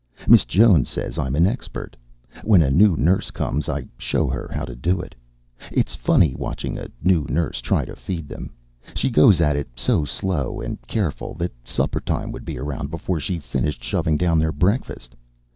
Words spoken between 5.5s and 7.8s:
It's funny watching a new nurse